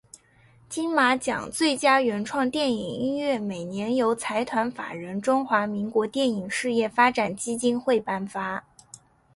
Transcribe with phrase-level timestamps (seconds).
[0.67, 8.63] 金马奖最佳原创电影音乐每年由财团法人中华民国电影事业发展基金会颁发。